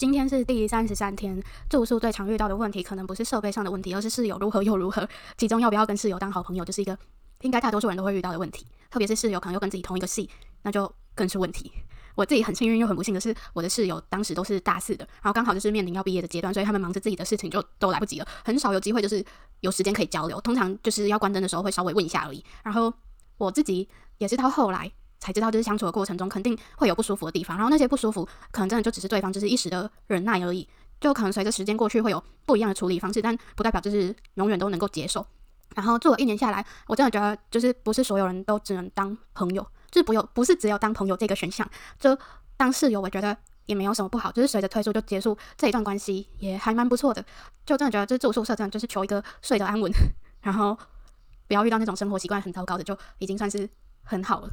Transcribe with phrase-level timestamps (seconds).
[0.00, 5.06] 今天是第三十三天，住宿最常遇到的问题可能不是设备上的问题，而是室友如何又如何。
[5.36, 6.98] 其中要不要跟室友当好朋友，就是一个
[7.42, 8.66] 应该大多数人都会遇到的问题。
[8.90, 10.30] 特别是室友可能又跟自己同一个系，
[10.62, 11.70] 那就更是问题。
[12.14, 19.22] 我自己很幸运又很不幸的是，我的室友当时都是大四的，然后刚好就是面临要毕业的阶段，所以他们忙着自己的事情就都来不及了，很少有机会就是
[19.60, 20.40] 有时间可以交流。
[20.40, 22.42] 通常就是要关灯的时候会稍微问一下而已。
[22.64, 22.90] 然后
[23.36, 23.86] 我自己
[24.16, 24.90] 也是到后来。
[25.20, 30.66] 才知道，就是相处的过程中肯定会有不舒服的地方，然后那些不舒服可能真的就只是对方就是一时的忍耐而已，
[31.00, 35.24] 就可能随着时间过去会有不一样的处理方式，但不代表就是永远都能够接受。
[35.76, 42.18] 然后做了一年下来，我真的觉得就是不是所有人都只能当朋友，就是不有不是只有当朋友这个选项，就
[42.56, 47.24] 当室友，我觉得也没有什么不好，就是随着退宿就结束这一段关系也还蛮不错的，
[47.64, 49.92] 就真的觉得这住宿舍真的就是求一个睡得安稳，
[50.42, 50.76] 然后
[51.46, 53.68] 不要遇到那种生活习惯很糟糕的，就已经算是
[54.02, 54.48] 很好了。